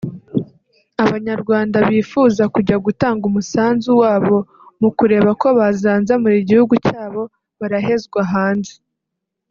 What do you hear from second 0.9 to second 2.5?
Abanyarwanda bifuza